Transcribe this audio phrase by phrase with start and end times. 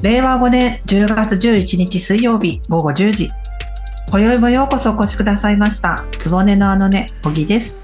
[0.00, 3.30] 令和5年10月11日水曜日午後10時。
[4.10, 6.04] 今宵もようこそお越しくださいました。
[6.20, 7.80] つぼねのあのね、小木です。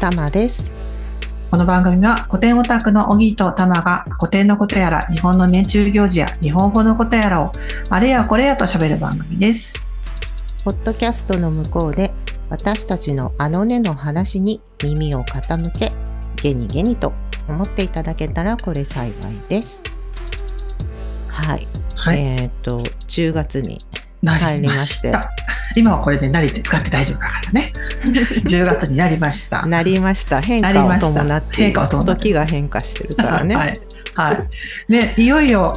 [0.00, 0.72] たまです。
[1.50, 7.52] この番組は古典オタクの小木とたまが古典のことやら日本の年中行事や日本語のことやらを
[7.90, 9.78] あれやこれやと喋る番組です。
[10.64, 12.10] ポッドキャストの向こうで
[12.48, 15.92] 私たちのあのねの話に耳を傾け、
[16.36, 17.12] ゲニゲニと
[17.46, 19.14] 思っていただけたらこれ幸い
[19.50, 19.82] です。
[21.34, 21.68] はい。
[21.96, 22.18] はい。
[22.18, 23.78] えっ、と、10月に
[24.22, 24.78] な入りりまし。
[24.78, 25.30] ました
[25.76, 27.72] 今はこれで慣れて使って大丈夫だからね。
[28.46, 29.66] 10月になりました。
[29.66, 30.40] なりました。
[30.40, 33.54] 変化を伴って変化を伴って時が変化してるからね。
[33.56, 33.80] はい。
[34.14, 34.48] はい。
[34.88, 35.74] ね、いよいよ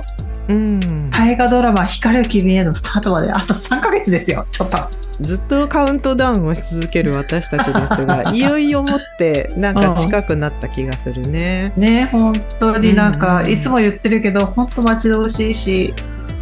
[0.48, 1.10] うん。
[1.10, 4.46] 大河ドラマ光る君へのスタートまであと3ヶ月ですよ。
[4.52, 4.78] ちょっと。
[5.22, 11.74] ずっとカウントダウンをし続ける私たちですが、 いよいよもってなんか近くなった気がするね。
[11.76, 13.52] ね、本当になんか、うん。
[13.52, 15.94] いつも言ってるけど、本当待ち遠しいし、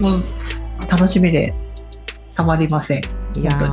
[0.01, 0.23] もう
[0.89, 1.53] 楽しみで
[2.35, 3.01] たまりません。
[3.37, 3.67] いやー、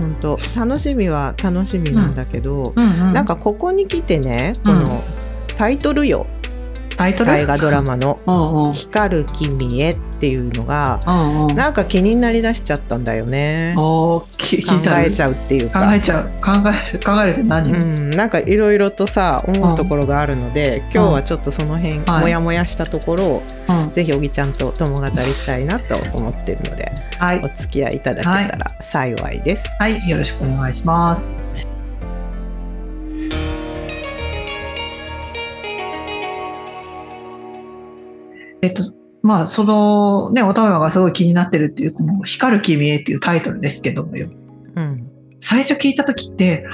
[0.00, 5.02] 本当楽しみは楽しみなんだけど、うんうんなんかここに来てね、この
[5.56, 6.26] タイトルよ、
[6.96, 7.30] タイトル？
[7.30, 11.54] 大河ドラマのうんうん「光る君へ」っていうのが、うんうん。
[11.54, 13.72] なんか気になりだしちゃったんだよね。
[13.76, 15.94] 考えちゃうっていう考か。
[15.94, 16.24] えちゃう。
[16.42, 23.92] 考える考えるって何、うん、なんかいろいろとさ思うところがあるので、今日はちょっとその辺、はいもやもやしたところをうん。
[23.92, 27.38] ぜひおぎちゃんと共語りしたいなと思ってるのではい。
[27.44, 29.64] お付き合いいただけたら幸いです。
[29.78, 31.32] はい、よろしくお願いします。
[38.60, 38.82] えっと、
[39.22, 44.28] まあ、そのね、おたまがすごい気になってるっていう、この光る君へっていうタイトルですけどもよ。
[44.76, 45.06] うん、
[45.40, 46.64] 最初聞いたときって、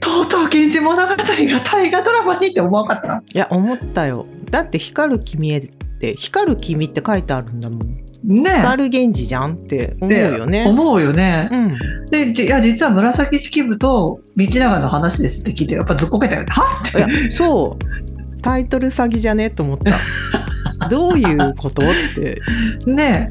[0.00, 3.22] と、とうとう源氏物語が大河ドラマにって思わなかった？
[3.34, 5.68] いや思ったよだって「光る君へ」っ
[6.00, 7.88] て「光る君」って書いてあるんだもん
[8.24, 10.66] ね光源氏じゃんって思うよね。
[10.66, 11.48] 思うよね。
[11.52, 16.46] うん、で、じいや、実は紫式部と道長の話ですって聞いて、やっぱずっこけたよね。
[16.50, 19.50] はっいやそうタイトル詐欺じゃね？
[19.50, 19.92] と思った
[20.88, 22.40] どういうことって。
[22.86, 23.30] ね。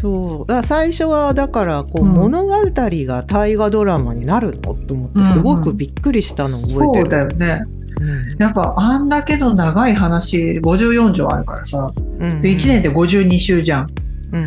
[0.00, 0.50] そう。
[0.50, 2.12] だ最初はだからこう、うん。
[2.12, 4.74] 物語が大河ドラマになるの？
[4.74, 7.32] と思ってすごくびっくりしたのを覚えてそうだる。
[7.32, 7.64] よね。
[8.00, 8.42] うん。
[8.42, 13.86] やっぱあんだけの長い話、54条あるからさ、うんで1年で52週じゃん。
[14.32, 14.44] うん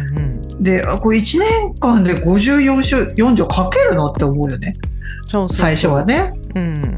[0.55, 0.63] うん。
[0.63, 4.07] で、あこれ1年間で54週、4条書けるの？
[4.07, 4.75] って思うよね。
[5.49, 6.33] 最初はね。
[6.55, 6.97] うん。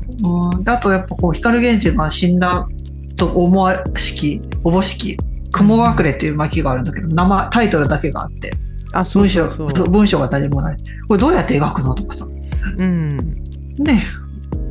[0.55, 2.67] うん、だとやっぱこう、光源氏が死んだ
[3.15, 5.17] と思わしき、おぼしき、
[5.53, 8.53] 雲隠れっていう巻があるんだけど、名前、タイトルだけがあって、
[8.91, 9.69] あそう文章、そう。
[9.69, 10.77] そうそう文章が何もない。
[11.07, 12.27] これどうやって描くのとかさ。
[12.77, 13.17] うん。
[13.77, 14.05] ね。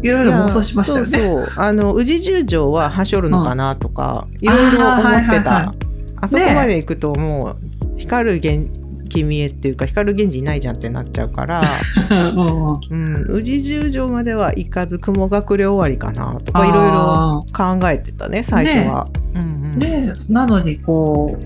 [0.02, 1.04] いろいろ妄想しましたよね。
[1.06, 1.64] そうそう。
[1.64, 5.72] あの宇治十条ははしょるのかなとか、いろいろ思ってた。
[6.20, 7.56] あそこまで行くとも
[7.94, 11.62] う光る源君へっていうか光る源氏いないじゃんってなっちゃうから、
[12.10, 19.08] うんうんうん、宇治十条までは行かず雲隠れ終わりかなとかいろいろあ考えてたね最初は。
[19.34, 21.44] うんうんねなのにこう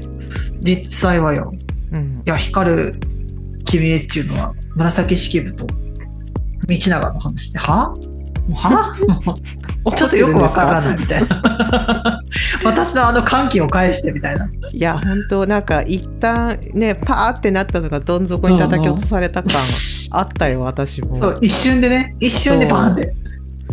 [0.60, 1.52] 実際はよ
[1.92, 2.22] うん。
[2.26, 2.94] いや光る
[3.64, 7.94] 君へっていうのは紫式部と道長の話では？
[8.54, 8.94] は？
[9.96, 12.20] ちょっとよくわからないみたいな。
[12.64, 14.48] 私のあの歓喜を返してみたいな。
[14.72, 19.54] いや本当なんか一旦ねパーってなったのがどん底に叩き落とされた感
[20.10, 21.18] あったよ私も。
[21.18, 23.14] そう一瞬でね一瞬でバーンって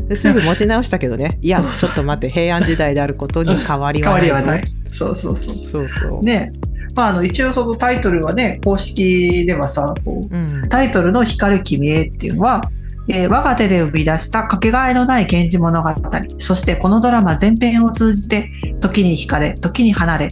[0.08, 6.24] ですぐ持ち直したけどね いやちょっと待って平安時代であることに変わり変はないぞわりはないそうそうそうそうそう。
[6.24, 6.52] ね
[6.96, 12.70] まああの一応そのタイトルはね公式ではさこううんタイトルの光る君へっていうのは、
[13.08, 15.90] えー我が手で生み出したかけがえのない源氏物語。
[16.38, 18.50] そしてこのドラマ全編を通じて、
[18.80, 20.30] 時に惹かれ、時に離れ、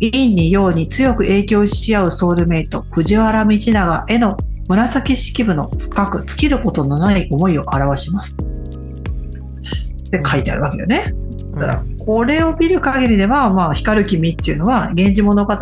[0.00, 4.36] 陰に陽に強く影響し合うソウルメイト、藤原道長への
[4.68, 8.36] 紫式部の深く尽きることのない思いを表します。
[10.18, 11.14] って書いてあるわけよね。
[11.54, 15.54] だから、これを見る限りでは、まあ、光る君っていうのは、源氏物語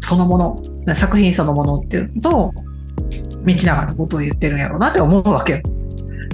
[0.00, 2.54] そのもの、作品そのものっていうのと、
[3.44, 5.60] 道長のことを言ってるんやろうなって思うわけよ。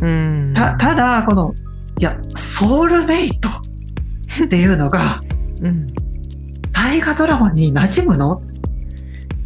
[0.02, 1.55] うんたただ、この、
[1.99, 3.49] いや、ソウルメイト
[4.44, 5.20] っていうのが、
[5.62, 5.87] うん
[6.73, 8.43] 大河ドラマに馴染むの？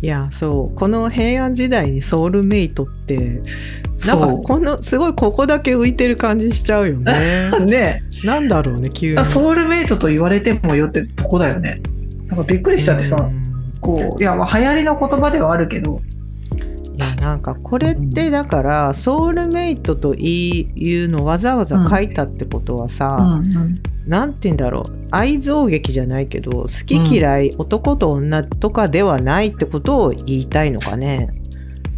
[0.04, 0.74] いやそう。
[0.74, 3.40] この平安時代にソウルメイトって
[4.04, 7.50] なんかそこのすごいここだけ浮いてる感じしちゃうよね。
[7.58, 7.60] う。
[7.64, 8.02] ね。
[8.22, 9.24] なんだろうね急に。
[9.24, 11.80] ソウルメイトと言われてもよってとこだよね。
[12.26, 13.80] なんかびっくりしちゃってさ、うん。
[13.80, 16.02] こう、いや、まあ流行りの言葉ではあるけど、
[16.96, 23.74] いやなんかこれってだからソウルメイトというのわざわざ書いたってことはうさ、んうん
[24.06, 25.06] なんて言うんだろう。
[25.10, 31.28] 愛憎劇じゃないけど好き嫌い、男と女とかではないってことを言いたいのかね。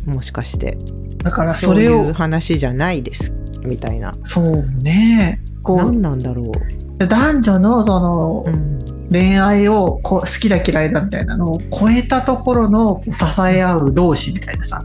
[0.04, 0.78] もしかして。
[1.18, 2.10] だからそいそうれを。
[2.10, 4.14] う話じゃないですみたいな。
[4.22, 5.40] そうね。
[5.62, 6.00] こ何う。
[6.00, 6.52] なんだろ
[6.98, 14.84] 男女のそのう、うん、恋愛をこう好きだ嫌いだみたいなのを超えたところの支え合う同士みたいなさ。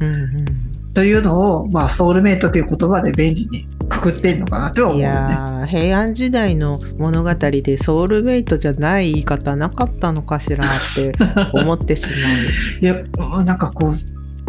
[0.00, 0.65] うん
[0.96, 5.12] というのを、まあ、ソウルメイトという言葉で便利にくくってんのかなとは思うよね。
[5.12, 11.12] やー平安時代の物語でソウルメイトじゃない言い方なかったのかしらって
[11.52, 12.14] 思ってしまう。
[12.80, 13.94] いやなんかこう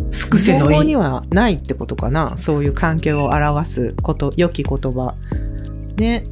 [0.10, 2.36] 尽くせのいいにはないってことかな。
[2.38, 5.16] そういう関係を表すこと良き言葉。
[5.98, 6.24] ね。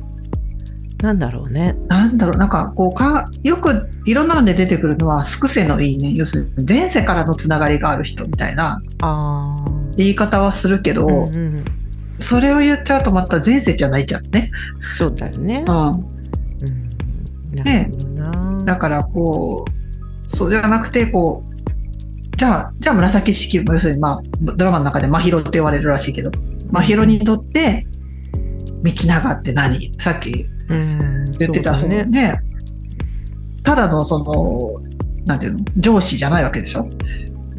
[1.03, 1.75] なんだろうね。
[1.89, 2.37] なんだろう。
[2.37, 6.13] なんかこうかよくいろんなので出てくるのは尽くせのいいね。
[6.13, 8.81] 要するに前世からのつながりがある人みたいな。
[9.01, 9.65] あ
[9.97, 11.65] 言い方はするけど、あ、うんうん、
[12.19, 14.51] それを言っちゃうとまた前世じゃないじゃんね。
[14.81, 15.63] そうだよね。
[15.67, 15.91] う、ん、う
[17.53, 17.91] ん、なね
[18.65, 26.31] だからこうそうじゃなくてこうじゃあじゃあ紫式部要するにまあドラマの中で真宙って言われるらしいけど
[26.71, 27.87] 真宙にとって
[28.83, 29.93] 道長って何？
[29.99, 32.01] さっきうん、言ってたそうだね。
[32.01, 32.41] そのね。
[33.63, 34.81] ただのその
[35.25, 35.59] なんていうの？
[35.77, 36.89] 上司じゃないわけでしょ？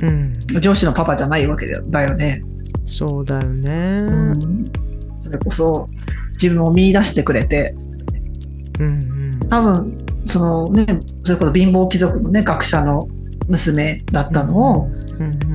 [0.01, 2.43] うん、上司のパパじゃないわけだよね、
[2.85, 4.73] そうだよね、うん、
[5.21, 5.89] それこそ
[6.33, 7.75] 自分を見出してくれて。
[8.79, 8.87] うん
[9.41, 9.49] うん。
[9.49, 9.97] 多分
[10.27, 10.87] そのね
[11.23, 13.09] それこそ貧乏貴族のね学者の
[13.49, 14.89] 娘だったのを、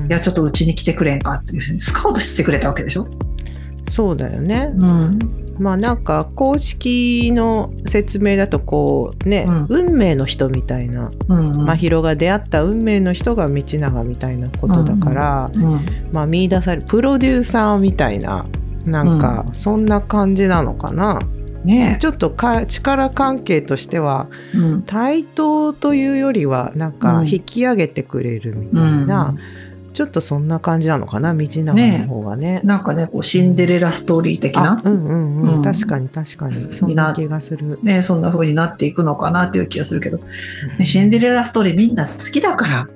[0.08, 3.06] いやちょっとうちに来てくれんかっていうふうにスカウトしてくれたわけでしょ、
[3.86, 4.72] そうだよね。
[4.74, 5.18] うん、
[5.62, 9.66] まあなんか公式の説明だとこうね、うん。
[9.68, 11.64] 運命の人みたいなうんうん。
[11.64, 18.44] 真宙が出会った運命の人が道長みたいなことだから、うんまあ見出されるプロデューサーみたいな
[18.84, 21.20] なんかそんな感じなのかな、
[21.64, 24.28] ねちょっとか力関係としては
[24.86, 27.28] 対等というよりはなんかうん。
[27.28, 29.36] 引き上げてくれるみたいな、
[29.92, 31.34] ちょっとそんな感じなのかな？
[31.34, 32.60] 道長の方がね。
[32.64, 35.62] なんかねこうシンデレラストーリー的な、あうんうんうん、うん。
[35.62, 36.72] 確かに確かに。
[36.72, 37.78] そんな気がする。
[37.82, 40.18] ね、そんな風になっていくのかなっていう気がするけど、
[40.78, 42.88] ねシンデレラストーリーみんな好きだから、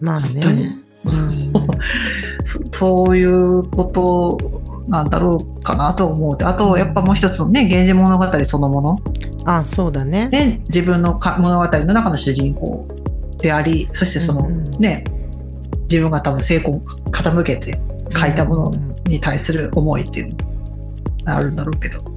[0.00, 0.64] まあ本当に。
[0.64, 0.84] ね。
[1.04, 1.12] うん。
[1.30, 4.38] そそういうこと
[4.88, 6.36] なんだろうかなと思う。
[6.36, 8.98] であと、やっぱもう一つのね、源氏物語そのもの。
[9.46, 10.28] あそうだね。
[10.30, 12.86] で、自分のか物語の中の主人公
[13.38, 14.70] であり、そしてその、うんうん。
[14.78, 15.04] ね、
[15.84, 17.78] 自分が多分成功傾けて
[18.16, 18.72] 書いたもの
[19.06, 20.36] に対する思いっていうの
[21.24, 22.14] があるんだろうけど。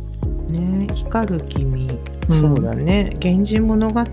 [0.49, 1.97] ね光る君、うん
[2.29, 4.03] そうだね「源氏物語」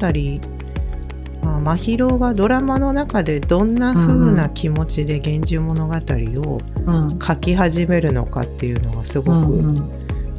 [1.44, 5.94] まあ、真宙がドラマの中でどんな風な気持ちで「源氏物語」
[6.48, 7.18] をうん。
[7.18, 9.90] 書き始めるのかっていうのがすごくうんうん。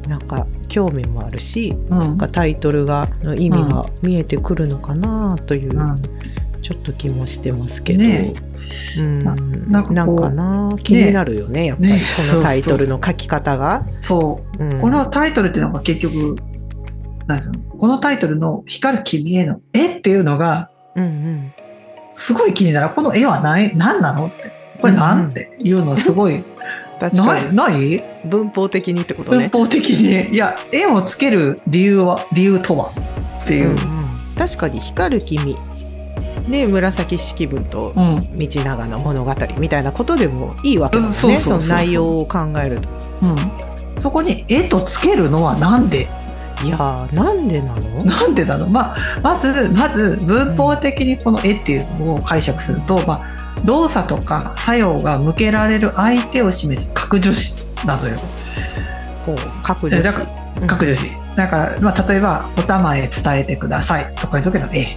[0.08, 1.98] なんか興味もあるし、うん。
[1.98, 5.96] なんかタイトルがの意味が見えてくるのかなという、うん
[6.66, 8.34] ちょっと気もしてますけど、ね
[8.98, 9.20] うん。
[9.20, 10.72] なななんんかな？
[10.84, 11.90] 気になるよねやっぱり。
[11.90, 12.02] ね
[12.32, 13.86] このタイトルの書き方が。
[14.00, 14.64] そう。
[14.64, 14.82] うん。
[14.82, 16.36] このタイトルっていうのが結局、
[17.28, 21.54] なんていうのこのタイトルの光る君への絵っていうのが、うんうん。
[22.14, 22.96] すごい気になる。
[22.96, 24.26] この絵は何何なの？
[24.26, 24.52] って。
[24.82, 26.44] これ何、うんていうのはすごい、
[27.00, 27.56] 確かに。
[27.56, 27.74] ない？
[27.74, 28.04] ない？
[28.26, 29.50] 文法的にってことね。
[29.50, 30.34] 文法的に。
[30.34, 32.92] いや、絵をつける理由は、理由とは？
[33.44, 33.68] っていう。
[33.68, 33.78] うんうん。
[34.36, 35.56] 確かに光る君
[36.50, 38.36] で紫式部とうん。
[38.36, 42.90] 道長の物語みたいなことでもいいわけだもんねうんその内容を考えると。
[43.24, 43.38] うん。
[43.98, 46.08] そこに絵とつけるのはなんで？
[46.64, 48.06] いやーなんでなの？
[48.06, 48.68] なんでなの？
[48.70, 58.18] まあ、まず、まず、文法的にこの絵っていうのを解釈すると、まあ、動作とか作用が向けられる相手を示す格助詞なのよ。
[59.26, 60.28] こう各女子だから
[60.62, 61.12] うん格助詞。
[61.36, 64.96] だから、まあ、例えば、お玉へ伝えてくださいとかいう時の絵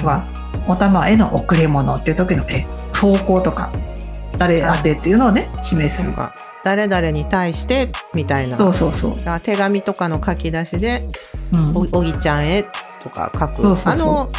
[0.00, 0.24] うんは、
[0.68, 3.72] お玉への贈り物っていう時の絵、投稿とか、
[4.38, 6.14] 誰宛てっていうのをね、示すなん。
[6.14, 8.56] か誰々に対してみたいな。
[8.56, 9.40] そうそうそう。
[9.42, 11.08] 手紙とかの書き出しで
[11.52, 12.62] うん「おおぎちゃんへ」
[13.02, 13.62] とか書く。
[13.62, 13.92] そうそうそう。
[13.92, 14.30] あの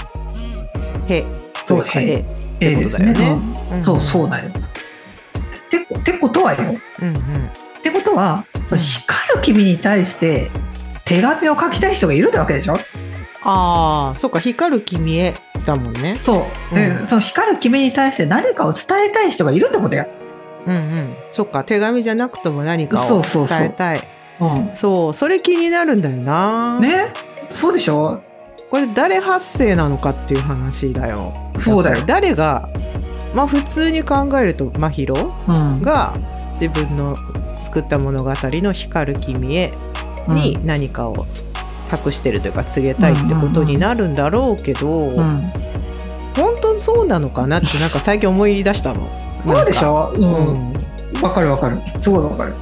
[1.10, 1.25] 「へ」
[1.65, 2.25] そうへ
[2.62, 3.12] 絵絵ですね。
[3.12, 3.80] ってことだようん。
[3.80, 4.50] んそうそうだよ。
[4.50, 6.60] っててことはよ。
[7.01, 7.15] うんうん。
[7.15, 7.20] っ
[7.84, 8.86] てことは、そのうん。
[8.86, 10.50] 光る君に対して
[11.03, 12.75] 手紙を書きたい人がいるってわけでしょ？
[13.44, 14.39] ああそっか。
[14.39, 15.34] 光る君へ
[15.65, 16.75] だもんねそう。
[16.75, 17.08] でうん。
[17.08, 20.08] その光る君に対して何かを伝えたい人がいるってことや。
[20.65, 21.15] うんうん。
[21.32, 23.60] そっか手紙じゃなくとも何かをそうそうそう。
[23.60, 24.03] 伝えたい。
[24.39, 24.70] うん。
[24.74, 26.79] そうそれ気になるんだよな。
[26.79, 27.08] ね？
[27.50, 28.22] そうでしょ？
[28.70, 31.34] これ誰発声なのかっていう話だよ。
[31.60, 32.03] そうだよ。
[32.08, 32.70] 誰が
[33.36, 35.13] まあ普通に考えると真宙
[35.48, 35.82] うん。
[35.82, 36.13] が
[36.60, 37.15] 自分の
[37.62, 39.72] 作った物語の「光る君へ」
[40.29, 41.25] に何かを
[41.98, 45.14] 託してるというか告げたいってことになるんだろうけど、うん。
[46.36, 49.08] 本当にそうなのかなってなんか最近思い出したの。
[49.46, 50.12] そうでしょ？
[50.16, 50.20] う。
[50.20, 50.74] うんん
[51.22, 51.78] わかるわかる。
[52.02, 52.54] すごいわかる。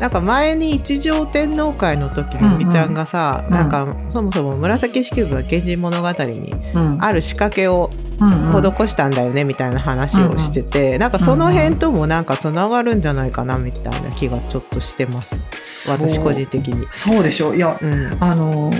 [0.00, 3.54] なんか前に一条天皇会の時のみちゃんがさ、うん。
[3.54, 7.04] うんなんかそもそも紫式部は源氏物語にうん。
[7.04, 8.62] ある仕掛けをうんうん。
[8.62, 15.40] 施したんだよねみたいな話をしてて、なんかその辺ともなんかつながるんじゃないかなみたいな気がちょっとしてます。
[15.88, 16.86] 私個人的に。
[16.90, 17.56] そうでしょう。
[17.56, 18.16] いや、うん。
[18.20, 18.70] あの、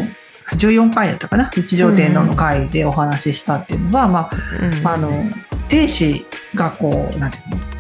[0.57, 1.51] 14回やったかな？
[1.57, 5.11] 一条天皇の回でお話ししたっていうのは、まあ、うんあの、
[5.69, 6.25] 亭主
[6.55, 7.80] がこう、なんていうの？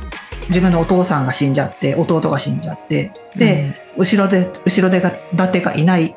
[0.50, 6.14] 自分のお父さんが死んじゃって、弟が死んじゃって、で、後ろで、後ろでが、盾がいない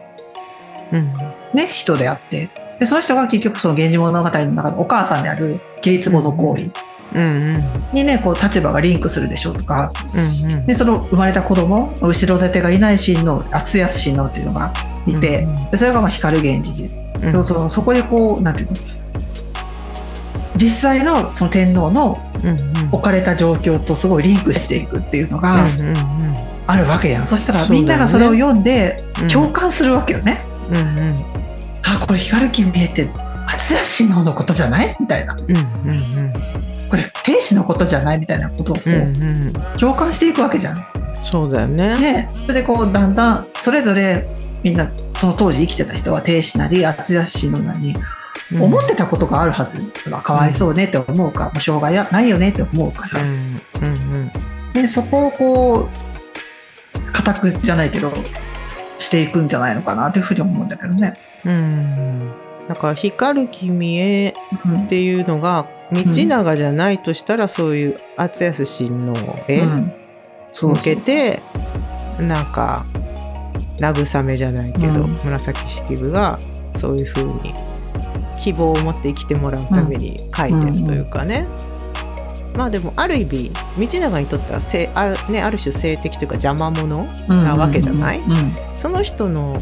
[0.91, 1.07] うん。
[1.53, 2.49] ね、人であって、
[2.79, 6.71] で、その人が結局その源氏物語の中のお母さんである桐壺の行為。
[7.15, 7.63] うんうん。
[7.93, 10.65] にね、こう立場がリンクするでしょうとか、うんうん。
[10.65, 14.73] で、その生まれた子供、後ろ盾がいない親王、厚安親王っていうのが
[15.05, 15.71] いて、うん。
[15.71, 17.31] でそれがまあ光源氏で、うん。
[17.31, 18.77] そうそうそこでこう、なんていうの、
[20.57, 22.57] 実際のその天皇のうんうん
[22.91, 25.95] 置かれた状況とすごいリンクしていくっていうのがうんうん
[26.67, 27.27] あるわけやん。
[27.27, 30.41] そしたらそうだよねみんながそれを読んでうん共感するわけよね。
[30.69, 31.13] うんうん
[31.85, 33.09] あ、これ光る見えて、
[33.45, 34.95] 厚安親王のことじゃない？
[34.99, 35.35] みたいな。
[35.35, 36.33] うんうん
[36.89, 38.19] これ天使のことじゃない？
[38.19, 38.77] みたいなことを
[39.79, 40.77] 共感していくわけじゃん。
[41.23, 42.29] そうだよね。
[42.33, 44.27] で、それでこうだんだんそれぞれ
[44.63, 48.01] みんなその当時生きてた人は天使なり厚安親王なりうん
[48.59, 49.79] 思ってたことがあるはず。
[50.09, 53.17] まあかわいそうねって思うか、もうしょうがやないよねって思うかさ。
[53.19, 54.31] うんうん
[54.73, 55.89] で、そこをこ
[56.95, 58.11] う、固くじゃないけど、
[58.97, 61.13] していくんじゃないのかなというふうに思うんだけどね。
[61.45, 61.51] うん。
[61.51, 62.31] うん
[62.67, 64.33] だから光る君へ
[64.65, 69.15] うんっていうのが道長じゃないとしたらそういう厚安親王
[69.49, 69.63] へ
[70.53, 71.41] 向けて
[72.19, 72.85] なんか
[73.79, 75.17] 慰めじゃないけど、うん。
[75.25, 76.39] 紫式部が
[76.77, 77.53] そういう風に
[78.43, 81.47] 希望を持って生きてもらうために書いてるというかね、
[82.57, 88.19] まあでもある意味道長にとっては性ある,、ね、ある種性的というか邪魔者なわけじゃない？
[88.19, 89.61] うんうんその人の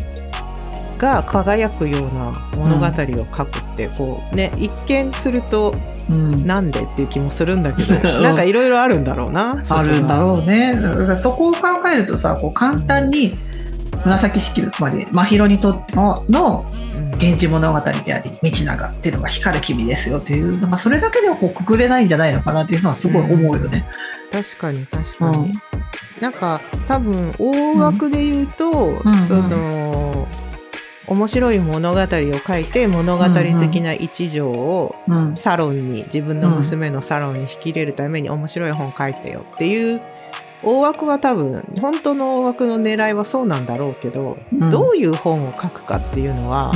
[0.97, 5.75] が輝くような物語を書くってこうね一見すると
[6.09, 6.45] うん。
[6.45, 9.63] なんでっていう気もするんだけどうん なんかいろいろあるんだろうな。
[9.69, 10.75] あるんだろろうね。
[11.15, 11.59] そこを考
[11.91, 13.37] えるとさ、こう簡単に
[14.05, 16.90] 紫式部、つまり真宙にとってののう、
[17.21, 23.85] 源氏物語であり、道長っていうのが光る君ですよっていう、まあ、それだけではこうくくれないんじゃないのかなっていうのはすごい思うよね。
[24.31, 25.61] 確かに確かに、うん。
[26.19, 29.13] なんか多分大枠で言うと、うん。
[29.27, 30.27] その
[31.07, 32.07] 面白い物語を
[32.47, 35.35] 書いて物語的な一条をうん。
[35.35, 40.01] サロンに自分の娘のサロンに引き入れるために面白い本書いてよっていう
[40.63, 44.69] 大枠は多分本当の大枠の狙いはそうなんだろうけど、うん。
[44.69, 46.71] どういう本を書くかっていうのは、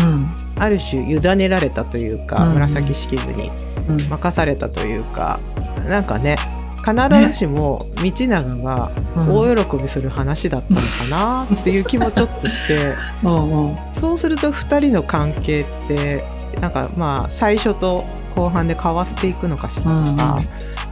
[0.58, 2.54] ある種委ねられたというか、うん。
[2.54, 3.50] 紫式部に
[3.88, 4.00] うん。
[4.00, 5.40] うん任されたというか
[5.88, 6.38] なんかね
[6.84, 13.76] 必ずしも道長が大喜びする話だったのかなっていう気もちょっとして うんうん。
[13.94, 16.24] そうすると2人の関係って
[16.62, 18.04] なんかまあ最初と
[18.36, 20.16] 後半で変わっていくのかしらとか、うんうん。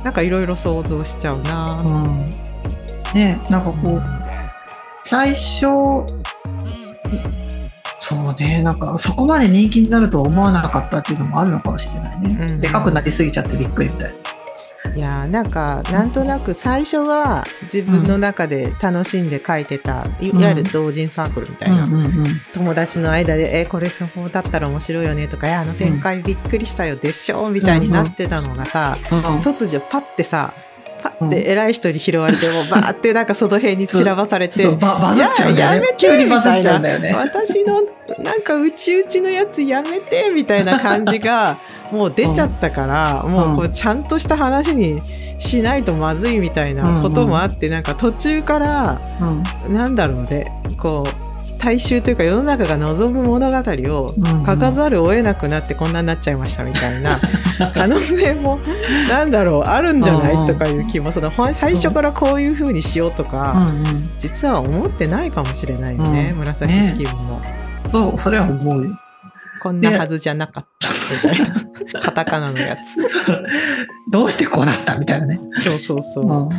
[0.03, 1.81] なんかいろいろ想像しちゃうな。
[1.83, 2.42] うん
[3.13, 4.03] ねなんかこう
[5.03, 5.62] 最初
[8.01, 12.60] そうねなんかそこまで人気になるとは思わなかったっていうのもあるのかもしれないね、うん。
[12.60, 14.13] でかくなりすぎちゃってびっくりみたい
[14.96, 22.25] いやーなんかなんとなく最初は自分の中で楽しんで書いてた、いいわゆる同人サークルみたいな、うんうんうん。
[22.53, 29.20] 友達の間で「えこれそうだったら面白いよね」とか「えあの展開びっくりしたよでしょ」みたいになってたのがさ、うん。
[29.39, 30.53] 突如パッてさ
[31.03, 35.55] パッて偉い人に拾われてもう バーってなんかその辺に散らばされてそうババズっちゃうんだよね。
[35.55, 37.13] いややめて急にバズっちゃうんだよね。
[37.13, 37.81] 私の
[38.19, 41.57] なんかうちうちのやつやめてみたいな感じが
[41.91, 45.01] もう出ちゃったから、もうこうちゃんとした話に
[45.38, 49.00] しないとまずいみたいなこともあって、なんか途中から
[49.67, 49.74] うん。
[49.74, 50.45] なんだろうね。
[50.77, 51.22] こう
[51.63, 57.20] 大衆というか世の中が望む物語をうん書かざるを得なくなってこんなになっちゃいましたみたいな
[57.74, 58.60] 可能性も
[59.10, 60.34] なんだろうあるんじゃない？
[60.34, 63.25] うんとかいう気もそのほん最初からこういう風にしようとう。
[63.25, 63.72] か
[64.20, 66.39] 実は思ってないかもしれないよね、うん。
[66.39, 67.41] 紫式部も、
[67.86, 68.91] そうそれは思うよ。
[69.62, 71.48] こんなはずじゃなかったみたい
[71.93, 72.79] なカタカナのやつ。
[74.12, 75.39] どうしてこうなったみたいなね。
[75.63, 76.50] そうそうそう、うん。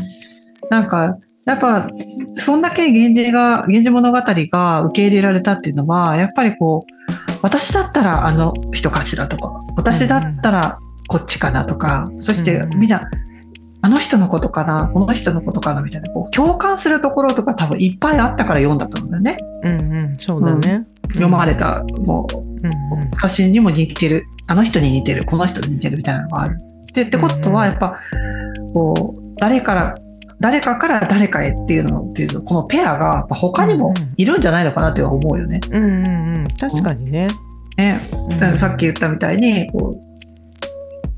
[0.71, 1.89] なんか、やっぱ、
[2.35, 13.09] そんだけ源氏が、源氏物語が受け入れられたっていうのは、やっぱりこう、私だったらあの人かしらとか、私だったらこっちかなとか、そしてうんみんな、
[13.83, 19.37] あの人のことかな、この人のことかなみたいな、こう共感するところとか多分いっぱいあったから読んだと思うんだよね。
[19.63, 23.11] うんうんそうだね、読まれた、もう、うんうん。
[23.11, 26.59] 家臣にも似てる、あの人に似てる、この人に似てるみたいなのがある。
[26.95, 27.97] で、ってことは、やっぱ、
[28.73, 29.95] こう、誰から、
[30.41, 35.61] 誰かから誰かへっていうのっていうのこのペアが他にもいるんじゃないのかなって思うよね。
[35.71, 37.29] うんうんうん確かにね。
[37.76, 40.00] ね、うんさっき言ったみたいに、こ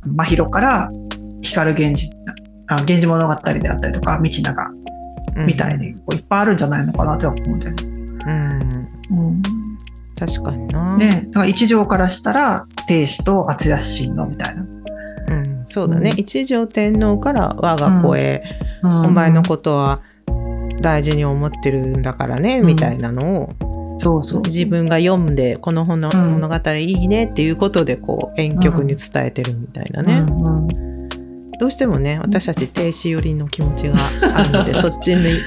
[0.04, 0.90] う、真宙から
[1.42, 2.10] 光源氏、
[2.68, 4.70] あ源氏物語であったりとか、道長
[5.44, 7.82] みたいにこういっぱいあるんじゃないのかなって思うんだよね。
[7.82, 8.88] うん。
[9.10, 9.42] うん
[10.18, 10.96] 確かにな。
[10.96, 14.66] ね、だから一条からしたら、定子と厚安親王みたいな。
[15.66, 16.18] うん、そうだね、うん。
[16.18, 18.42] 一条天皇から我が子へ、
[18.82, 19.00] うん。
[19.06, 20.00] お前のことは
[20.80, 22.66] 大事に思ってるんだからね、うん。
[22.66, 23.54] みたいなのを
[23.98, 24.42] そうそう。
[24.42, 26.40] 自分が読んでこの本のうん。
[26.40, 30.66] 物語いいねっていうことでこう婉曲に伝えてるみたいなね、うん。
[30.66, 30.86] うん。
[31.58, 33.94] どうしてもね私たち停止寄りの気持ちが
[34.34, 35.38] あるので そっちに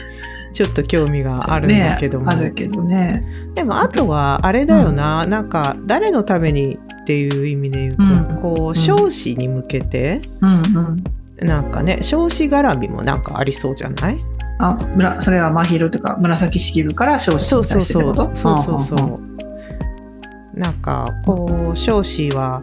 [0.51, 3.23] ちょっと興味があるんだけども、ね、あるけどね。
[3.53, 8.39] でもあとはあれだよな、なんか誰のためにっていう意味で言うと、うん。
[8.39, 11.03] こう少子に向けてうんうん。
[11.47, 14.17] なんかね少子絡みもなんかありそうじゃない？
[14.59, 18.35] あ、むらそれは真昼とか紫式部から少子そうにそうそう対してってこと？
[18.35, 19.13] そうそうそんんん。
[19.15, 20.59] う。
[20.59, 22.61] なんかこう少子は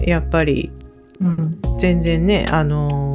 [0.00, 0.72] やっぱり
[1.20, 1.58] うん。
[1.78, 3.11] 全然ねあのー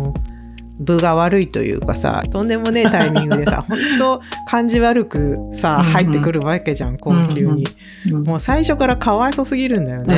[0.79, 7.63] 分が悪いというかさとんでもねえタイミングでさ 本当感じ悪くさ入ってくるわけじゃん高級に、
[8.11, 10.17] うんもう最初からかわいそすぎるんだよね。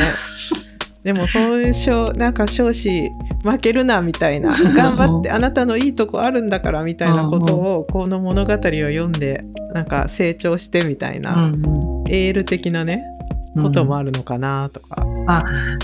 [1.03, 3.09] でもそういう少なんか少子
[3.43, 4.53] 負けるなみたいな。
[4.53, 13.03] 頑張ってあなたのいいとこあるんだからみたいなことをこの物語を読んでなんか成長してみたいな、うんエール的なね
[13.55, 13.63] うん。
[13.63, 15.05] こともあるのかなとか、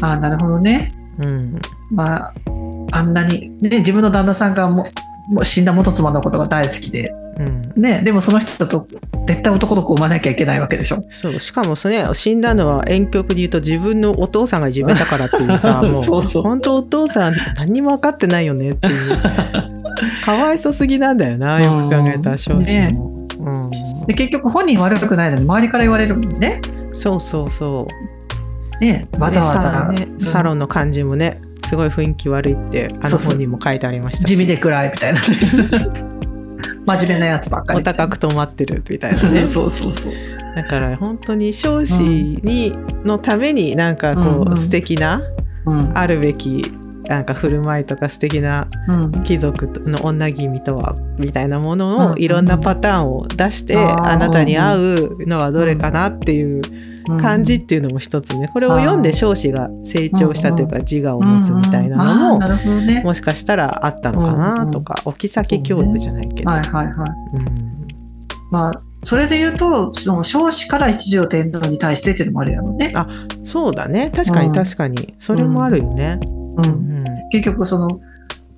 [0.02, 0.92] あなるほどね。
[1.24, 1.56] うん。
[1.92, 2.34] まあ、
[2.96, 4.88] あんなに、ね、自分の旦那さんがも
[5.28, 8.88] もう死んだ元妻のことが大好きで、うん、ね、でもその人と
[9.28, 11.04] 絶対男の子を産まなきゃいけないわけでしょ。
[11.10, 11.40] そう。
[11.40, 16.44] しかもそれ、ね、死んだのは遠曲で言うと自分のお父さんがいじめたからっていうさ もうそうそう。
[16.44, 19.18] 本当お父さん何にも分かってないよねっていう。
[20.24, 24.04] かわいそすぎなんだよなよく考えたら少子も、う。
[24.04, 24.06] ん。
[24.06, 26.62] で結局本人悪くないのに周りから言われるもんね。
[26.94, 28.06] そうそうそう。
[28.82, 35.26] ね、わざわざ、ねうんサロンの感じもねすごい雰囲気悪いってあの本にも書いてありましたし地味で暗いみたいなね。
[36.86, 37.80] 真面目なやつばっかり。
[37.80, 40.14] お高く止まってるみたいなね そうそうそう。
[40.56, 42.74] だから本当に少子に、
[43.04, 45.22] のためになんかこう、素敵な
[45.66, 46.72] うんあるべき
[47.08, 49.24] なんか振る舞いとか素敵なうん。
[49.24, 56.62] 貴族の女君とはみたいなものうんをいろんなパターンを出して、あなたに合うのはどれかなっていう
[57.20, 58.48] 感じっていうのも一つね。
[58.48, 63.04] これを読んで少子が成長したというか自我を持つみたいなのも。
[63.04, 66.96] もしかしたらあったのかなとか、お妃教育じゃないけど、はいはいはい。
[67.36, 67.88] うん。
[68.52, 72.94] まあ、それで言うと、その少子から一条天皇に対してっていうのもあるやろね。
[73.44, 74.12] そうだね。
[74.14, 76.20] 確かに確かに、それもあるよね。
[76.26, 76.35] う。
[76.58, 77.88] うんん結局、その、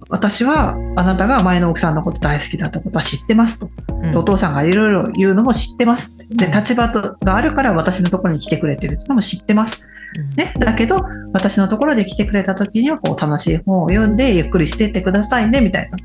[0.09, 3.69] 私はあなたが前の奥さんのこと大好きだったことは知ってますと。
[3.89, 6.17] うんでお父さんがいろいろ言うのも知ってます。
[6.29, 9.83] で、うん立場とがあるから私のところに来てくれてるっていうのも知ってます。
[10.17, 10.53] うんね。
[10.59, 11.01] だけど、
[11.33, 15.97] 私のところで来てくれた時には、こう、楽しい本を読んで、ゆっくりしていってくださいね、みたいな。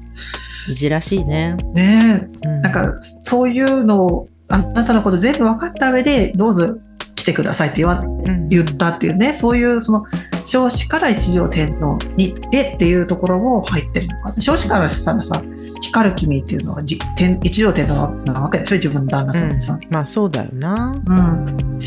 [0.68, 1.56] いじらしいね。
[1.74, 2.28] ね
[2.62, 6.76] なんか、そういうのを、あなたのこと全部分かった上で、どうぞ
[7.14, 10.04] 来てくださいって言わうん言ったっていうね、そういう、その、
[10.52, 14.42] 少子から一条天皇に、へっていうところも入ってるのかな。
[14.42, 15.42] 少子からしたらさ、
[15.80, 19.78] 光る君っていうのはじ天一条天皇なわけでしょ、自分の旦那さんにさ。
[19.88, 21.02] まあそうだよな。
[21.06, 21.78] うん。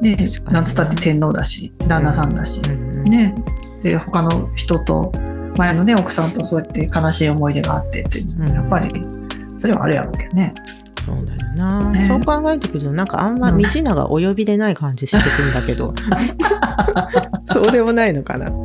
[0.00, 0.16] ね
[0.52, 2.60] なんつったって天皇だし、旦那さんだし。
[2.64, 3.34] うんね。
[3.82, 5.10] で、他の人と、
[5.56, 9.04] 前のね、奥さんとそうやって悲しい思い出があってって、うんやっぱり、
[9.56, 10.54] それはあるやろうけどね。
[11.04, 12.06] そうだよな、ね。
[12.06, 15.94] そう考えてくるとなんかあんま道長お呼びでない感じしてくるんだけど、
[17.52, 18.56] そうでもないのかな、ま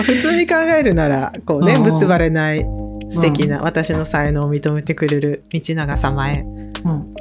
[0.00, 2.66] あ、普通に考えるならこうねうん結ばれない
[3.10, 6.40] 素敵な私の才能を認めてくれる道長様へ。
[6.40, 6.59] うん。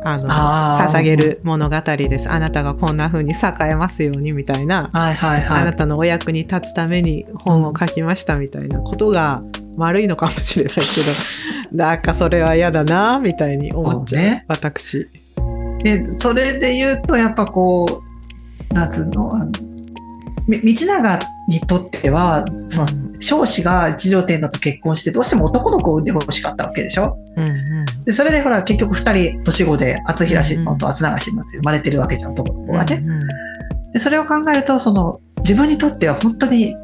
[0.04, 2.30] あの捧げる物語です。
[2.30, 5.64] あなたがこんな風に栄えますようにみたいな、はいはいあは。
[5.66, 9.42] ないたのお役に立つために本を書きましたみたいなことが
[9.78, 10.86] 悪いのかもしれないけど
[11.84, 14.46] なんかそれは嫌だなみたいに思っちゃうね。
[14.48, 15.08] 私。
[15.84, 18.02] で、それで言うと、やっぱこ
[18.72, 19.52] う、なんつうの、あの、
[20.48, 22.88] み道長にとっては、その、
[23.20, 27.18] 少子が一条天皇と結婚して、どうしても男の子を産んでほしかったわけでしょ？
[27.38, 27.59] うんうん
[28.10, 33.04] で、それでほら、結局二人年子で、厚平氏のと厚長氏のって生まれてるわけじゃん、男の子がね。
[33.06, 33.28] うんうん。
[33.94, 36.76] で、それを考えると、その、自分にとっては本当に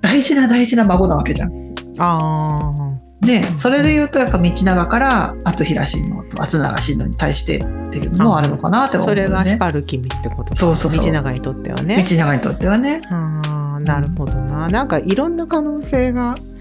[0.00, 1.52] 大事な大事な孫なわけじゃん。
[1.98, 10.50] あでそれで言うとやっぱ道長から厚平親王と厚永親王に対してっていうのもあるのかなって思う、そね、れが光る君ってこと。
[10.50, 11.04] かそうそうそう。
[11.04, 12.02] 道長にとってはね。
[12.08, 13.02] 道長にとってはね。
[13.10, 14.68] あーなるほどな。
[14.68, 16.51] なんかいろんな可能性がうんうん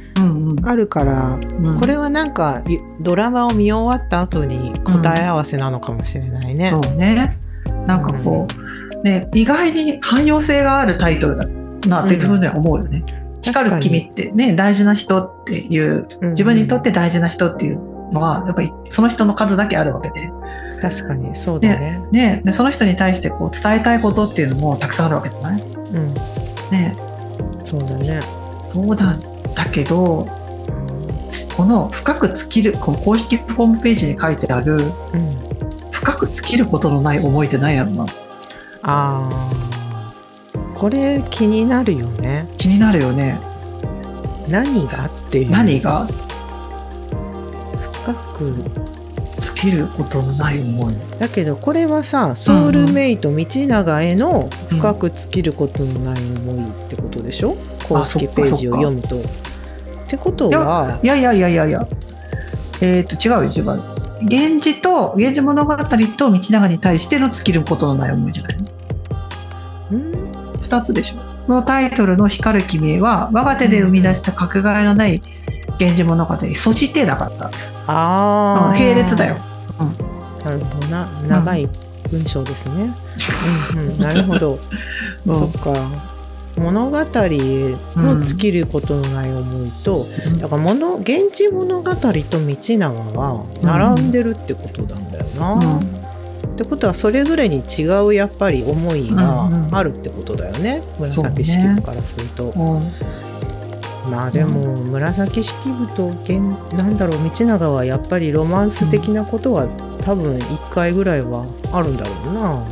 [0.63, 1.79] あるからうん。
[1.79, 6.67] これはなんかいドラマを見終わった後に答え合わせなのかもしれないね。
[6.67, 7.37] そうね。
[7.87, 8.47] なんかこ
[8.93, 11.45] う、ね、意外に汎用性があるタイトルだ
[11.87, 13.03] なっていうふうには思うよね。
[13.41, 17.77] 光る君ってね、大事な人っていう、自分にとって大事な人っていう
[18.13, 20.31] のは、やっぱりその人の数だけあるわけで、
[20.79, 22.03] 確かにそうだね。
[22.11, 25.61] ね、でその人に対してこう伝えたいことっていうのもたくさんあるわけじゃない？
[25.61, 26.13] うん、
[26.69, 26.95] ね、
[27.63, 28.19] そうだね。
[28.61, 29.21] そうなん
[29.55, 30.25] だけど、
[31.55, 34.81] この深く尽きる、この公式ホームページに書いてある、うん、
[35.91, 38.05] 深く尽きることのない思いって何やろな。
[38.83, 39.71] あー
[40.75, 42.47] これ気になるよね。
[42.57, 43.39] 気になるよね。
[44.47, 45.45] 何がって。
[45.45, 46.07] 何が？
[48.03, 48.51] 深く
[49.39, 50.95] 尽きることのない思い。
[51.19, 57.55] だけどこれはさソウルメイト道長への深く尽きることのない思いってことでしょ、
[57.99, 59.17] 公式ページを読むと。
[59.17, 59.21] っ
[60.07, 61.87] てことはいやいやいやいやいや。
[62.81, 63.63] えっ、と、違うよ、違う。
[64.23, 68.57] 源氏と、源氏物語と道長に対しての尽きることのない思いじゃない？
[69.91, 70.11] うん
[70.61, 71.17] 二つでしょ。
[71.47, 75.21] このタイトルの光る君へは、我が手で生み出したかけがえのない
[75.79, 77.51] 源氏物語、そしてだから
[77.87, 79.37] ああ、並列だよ。
[80.43, 81.69] なるほどな長い
[82.09, 82.93] 文章ですね。
[83.75, 84.59] うんうん、なるほど。
[85.25, 86.10] うんそっか
[86.57, 90.05] 物語の尽きることのない思いと、
[90.39, 95.53] だから物現地物語と道長は並んでるってことなんだよな。
[95.53, 95.79] うん。
[95.79, 102.49] ってことはそれぞれに違うやっぱり思いがあるってことだよね、紫式部からすると。
[102.55, 102.81] うん。
[104.11, 106.41] まあでも紫式部と現
[106.73, 109.67] なんだろう道長はやっぱりロマンス的なことは
[109.99, 112.65] 多分1回ぐらいはあるんだろうな。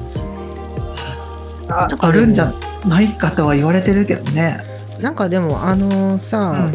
[1.71, 2.51] あなんかあるんじゃ
[2.85, 4.63] ないかとは言われてるけどね。
[4.99, 6.73] なんかでもあのうさ、ん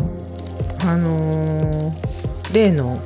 [0.84, 2.14] あのー
[2.52, 3.00] 例の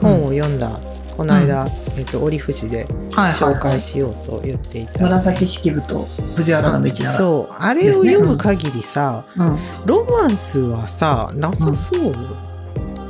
[0.00, 0.80] 本を読んだ、
[1.14, 1.66] この間、
[1.98, 3.80] えっと、折伏ではいはいはい紹介。
[3.80, 7.04] しようと言っていた、紫式部と藤原の道長。
[7.04, 9.58] そうあれを読む限りさ、うん。
[9.84, 12.14] ロマンスはさなさそう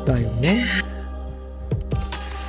[0.04, 0.66] だよね。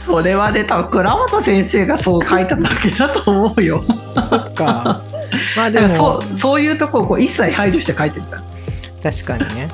[0.06, 3.80] それはね、多分倉本先生がそう書いただけだと思うよ。
[4.28, 5.04] そっか。
[5.56, 5.88] まあでも。
[5.90, 8.44] そうそういうとこをこう一切排除して書いてるじゃん。
[9.02, 9.70] 確かにね。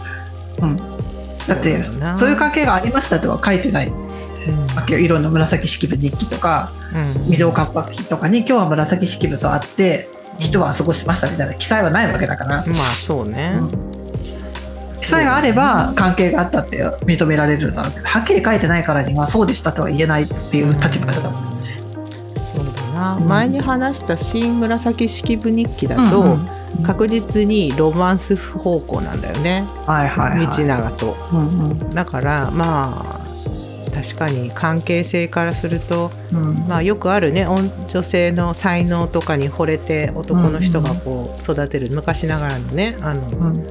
[0.61, 1.81] うん、だって
[2.15, 3.87] そういう関係がありましたとは書いてない。
[3.87, 5.03] うん。
[5.03, 7.31] いろんな紫式部日記とかうん。
[7.31, 11.53] 御堂関白記とかに今日は紫式部と会って人は過ごしましたみたいな。
[11.55, 13.53] 記載はないわけだから、まあそうね。
[13.55, 13.95] うん。
[15.05, 21.41] 記載があれば関係があったって認められるだろうけどはっきり書いてないからにはそうでしたとは言えないっていう立場だと思う。
[21.43, 21.54] そうだ
[22.95, 23.27] な、うん。
[23.27, 26.31] 前に話した新紫式部日記だと、うん
[26.77, 26.84] うん。
[26.84, 31.17] 確実にロマンス方向なんだよね、はいはい、はい、道長と。
[31.31, 31.89] うんうん。
[31.93, 33.25] だからまあ
[33.93, 36.67] 確かに関係性からすると、うん。
[36.67, 43.67] まあ、よくあるね女女性の才能とかに惚れて男の人がこう育てる、昔ながらのねあのうん。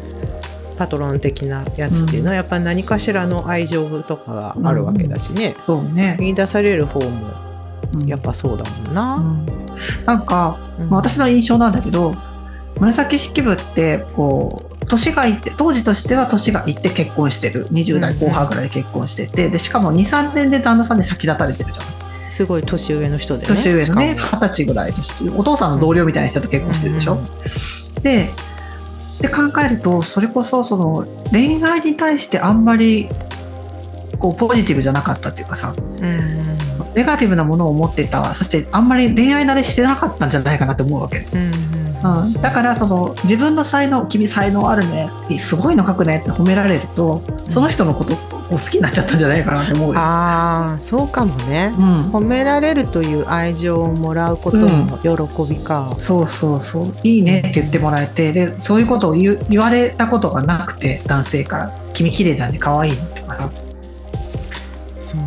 [0.76, 7.53] パトロン的なやつっていうのはやっぱり何かしらの愛情とかがあるわけだしね、そうね、見出される方もうん
[8.06, 9.16] やっぱそうだもんうな。
[9.16, 9.46] ん。
[10.06, 10.90] なんかうん。
[10.90, 12.14] まあ私の印象なんだけど
[12.80, 17.66] 紫式部ってこう年がいって当時としては年がいって結婚してる。
[17.68, 22.30] 20代後半ぐらいで結婚しててでしかも23年で旦那さんに先立たれてるじゃん。
[22.30, 23.48] すごい年上の人でね。
[23.48, 24.92] 年上のね二十歳ぐらい
[25.36, 28.02] お父さんの同僚みたいな人と結婚してるでしょ、うんうん。
[28.02, 28.28] で
[29.20, 33.08] で考えるとそれこそその恋愛に対してあんまり
[34.18, 35.74] こうポジティブじゃなかったっていうかさ。
[35.78, 36.43] うん
[36.94, 41.18] ネガティブなものを持ってたそしてあんまり恋愛慣れしてなかったんじゃないかなって思うわけ。
[41.18, 48.16] うんうんうん、だからその自分の才能「君才能あるね」すごいの書くね」って褒められるとその人のことを
[48.50, 49.98] 好きになっちゃったんじゃないかなって思うよ。
[49.98, 51.74] ああそうかもね。
[51.78, 55.94] うん、褒められるという愛情をもらうことの喜びか。
[55.98, 63.50] そうそうそういいねって言ってもらえてでそういうことを言われたことがなくて男性から「君綺麗だね可愛いね」とかさ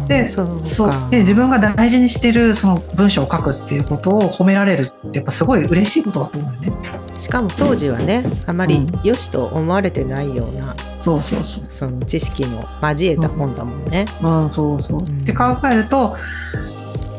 [0.08, 1.08] でそうそうか。
[1.10, 6.74] で自分が大事にしてるその文章を書くっていうことを褒められるってやっぱすごい嬉しいことだと思うよね。
[7.18, 14.06] しかも当時はねあまりうん良しと思われてないようなそうそうそうその知識も交えた本だもんね。
[14.22, 15.02] うん、そうそう。
[15.02, 16.18] んって考えると、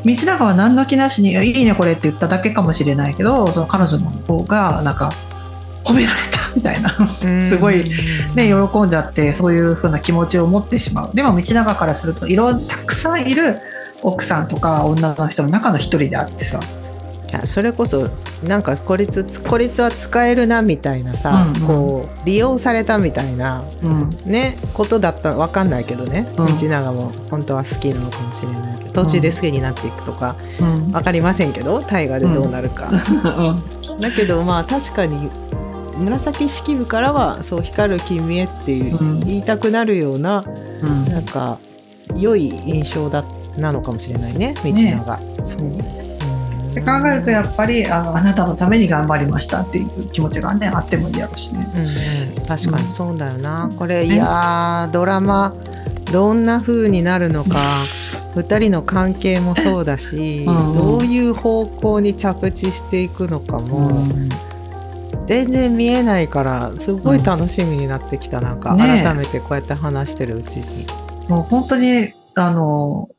[0.05, 5.11] 道長は何の気なしに、いいねこれって言っただけかもしれないけど、その彼女の方が、なんか、
[5.89, 6.39] 褒められた。
[6.55, 6.89] みたいな。
[7.07, 7.89] すごい、
[8.35, 11.11] ね、喜んじゃってそういう風な気持ちを持ってしまう。
[11.13, 13.59] でも道長からするといろたくさんいる
[14.01, 16.59] 奥さんとか女の人の中の一人であってさ。
[17.29, 18.09] いやそれこそ
[18.43, 32.89] なんか孤立孤立は使えるなみたいなさ、うんうん、こう利用されたみたいな、うん、ねことだった分かんないけどね、うん、道長も本当は好きなのかもしれないけど途中で好きになっていくとか、うん、分かりませんけど大河でどうなるか。
[33.99, 35.29] だけどまあ確かに
[35.99, 40.43] 紫式部からはそう光る君へっていう、言いたくなるような、
[40.81, 41.59] うん、なんか
[42.15, 43.23] 良い印象だ
[43.57, 45.03] なのかもしれないね道長。
[45.03, 45.17] が。
[45.17, 45.99] ね、そう。
[46.69, 51.67] って考えるとやっぱりあのあなたのために頑張りましたっていう気持ちがねあってもいいやろうしね。
[51.75, 55.55] うんうん、確かにそうだよな、うん、これいやドラマ
[56.11, 57.49] どんな風になるのか
[58.35, 63.89] 2人の関係もそうだし、うん、どういう方向に着地していくのかも。
[65.29, 70.87] 全然見えないからすごい楽しみになってきた、なんか改めてこうやって話してるうちに。
[71.27, 73.09] もう本当にあの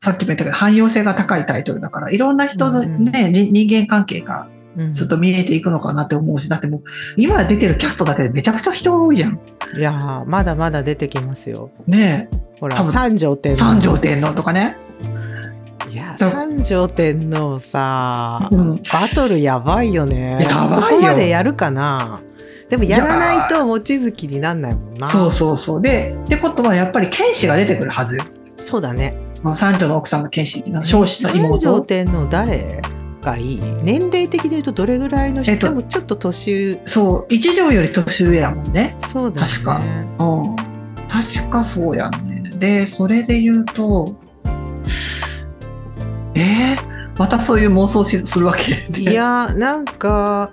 [0.00, 4.46] さっきも言ったけど汎用性が高いタイトルだからいろんな人のね、うん、人間関係が
[4.92, 6.82] ずっと見えていくのかなって思うし、だってもう
[7.16, 9.40] 今出てるキャストだけでめちゃくちゃ人が多いじゃん。
[9.76, 11.72] いやまだまだ出てきますよ。
[11.88, 12.36] ねえ。
[12.60, 13.58] ほら三条天皇。
[13.58, 14.76] 三条天皇とかね。
[15.96, 20.36] いや三条天皇さ、うん、バトルやばいよね。
[20.42, 20.82] やばいよ。
[20.82, 22.20] ここまでやるかな。
[22.68, 25.08] でもやらないと望月になんないもんな。
[25.08, 25.80] そうそうそう。
[25.80, 28.24] で、ってことはやっぱり剣士が出てくるはずよ。
[28.58, 29.16] そうだね。
[29.42, 31.60] まあ、三女の奥さんが剣士の少子の妹。
[31.60, 32.82] 三女天皇誰
[33.22, 33.60] がいい？
[33.82, 36.78] 年齢的で言うとどれぐらいの人、えっと、でもちょっと年上。
[36.84, 38.94] そう、一条より年上やもんね。
[38.98, 39.48] そうだね。
[39.48, 39.80] 確か。
[40.18, 40.56] うん。
[41.08, 42.52] 確かそうやんね。
[42.58, 44.14] で、それで言うと、
[46.36, 48.86] えー、またそういう妄想するわけ？
[49.00, 50.52] いや、なんか、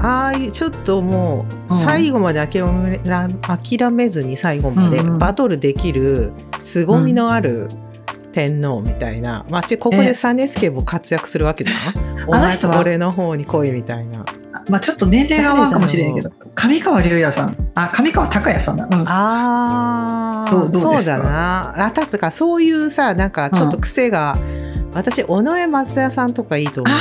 [0.00, 7.88] ああいうちょっともう最後まで諦め,、諦めずに最後までバトルできる凄みのある、うん
[8.30, 12.28] 天皇みたいな、まあ、ここでサネスケも活躍するわけじゃん。
[12.28, 14.24] お前と俺の方に来いみたいな。
[14.68, 18.84] まあ、ちょっと年齢が合うかもしれんけど、上川隆也さん、あ、上川隆也さんだ。
[18.84, 21.86] うん、ああ、そうだな。
[21.86, 26.98] あ、たつか、そういうさ、なんかちょっと癖が、うん、私、尾上松也さんとかいいと思うん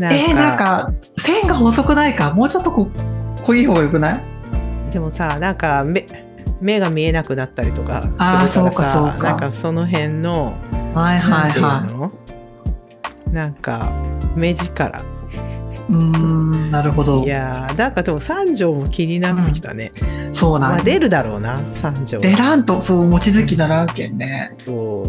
[0.00, 0.26] だよね。
[0.28, 2.32] えー、なんか、線が細くないか？
[2.32, 2.88] もうちょっとこ
[3.42, 4.20] 濃い方がよくない？
[4.90, 6.06] でもさ、なんか、め、
[6.60, 8.08] 目が見えなくなったりとかす
[8.58, 10.56] るからさなんかその辺の、
[10.92, 12.10] はいはいは
[13.30, 13.92] い、なんか
[14.34, 15.00] 目力
[15.90, 17.24] うんなるほど。
[17.24, 19.92] いやだからでも三条も気になってきたね、
[20.26, 24.54] うん、そうなん、まあ、出るだろうな三条出らんとそう望月ならんけんね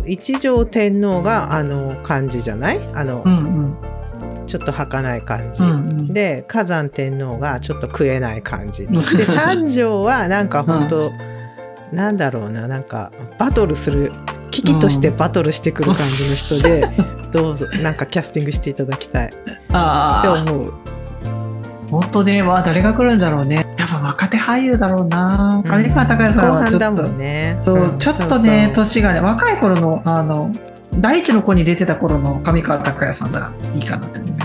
[0.05, 2.79] 一条天皇があの感じじゃない？
[2.95, 3.37] あの、うんう
[3.67, 3.75] ん。
[4.47, 8.87] ちょっと儚い感じ、うんうん、で火山天皇がちょっと食えない感じ。
[8.87, 11.01] で三条はなんか本当、
[11.91, 11.95] うん。
[11.95, 14.11] なんだろうななんかバトルする
[14.51, 19.33] 危機としてバトルしてくる感じの人で、うん、どうぞなんかキャスティングしていただきたい。
[19.71, 20.73] あって思う。
[21.89, 23.75] 本当ねわ誰が来るんだろうね。
[23.77, 25.63] やっぱ若手俳優だろうな。
[25.65, 30.51] 上川隆也さんはちょっと、ね、そう、うん、ちょっとね年がね若い頃のあの
[30.95, 34.39] 第一の子に出てた頃の上川隆也さんならいいかなって思う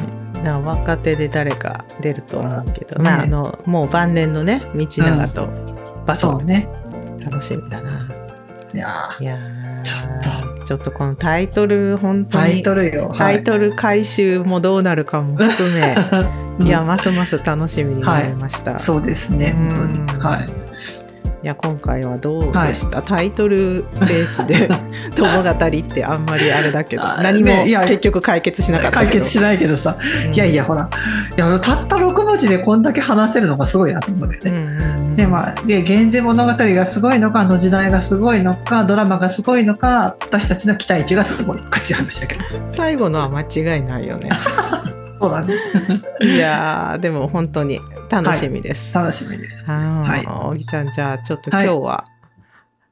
[0.45, 5.49] 若手で誰か出ると思うけど、ね、まあ、あのもう晩年のね道長と
[6.07, 6.69] バトル、ね、
[7.21, 8.14] 楽しみだな。
[8.75, 8.89] いや
[9.21, 9.39] いや
[9.85, 10.65] ちょっと。
[10.65, 12.45] ちょっとこのタイトル、本当に。
[12.45, 13.13] タイトルよ。
[13.17, 15.95] タイトル回収もどうなるかも含め、
[16.59, 18.73] うん、いや、ますます楽しみになりました。
[18.73, 20.21] はい、そうですね、本当に。
[20.21, 20.65] はい。
[21.45, 24.67] いや今回はどうでした、はい、タイトルベースで
[25.15, 30.89] 友語ってあんまりあれだけど何も結局解決しなかった解決しないけどさ、うん、いやいやほら
[31.37, 34.51] いやたった6文字でこんだけ話せるのがすごいなと思うんだよね。
[34.51, 34.57] うん
[34.99, 42.43] うんでまあ、で源氏物語がすごいのかあの時代がすごいのかドラマがすごいのか私たちの期待値がすごいかっていう話だけど。
[42.73, 44.31] 最後のは間違いないよね。
[45.21, 45.55] そうだね。
[46.21, 49.65] いやでも本当に楽しみです、はい、楽しみです。
[49.65, 52.15] はい、おぎちゃんじゃあちょっと今日は、はい。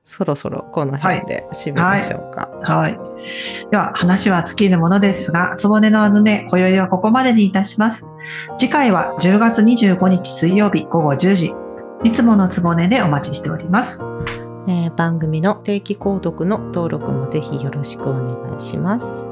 [0.05, 2.51] そろそろこの辺で締めましょうか。
[2.63, 2.97] はい。
[2.97, 8.09] はい、では、話は尽きるものですが、つぼねのあのね、今宵はここまでにいたします。
[8.59, 11.55] 次回は10月25日水曜日午後10時、
[12.05, 14.03] いつものつぼねでお待ちしております。
[14.69, 19.27] えー、番組の定期購読の登録もぜひよろしくお願いします。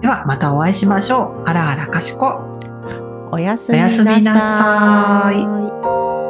[0.00, 1.48] ではまたお会いしましょう。
[1.48, 2.58] あらあらかしこ。
[3.32, 6.25] おやすみなさい。